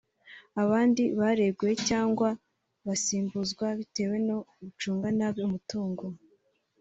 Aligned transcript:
Abandi 0.63 1.03
bareguye 1.19 1.73
cyangwa 1.89 2.29
basimbuzwa 2.85 3.65
bitewe 3.79 4.15
no 4.27 4.37
gucunga 4.59 5.07
nabi 5.17 5.39
umutungo 5.47 6.05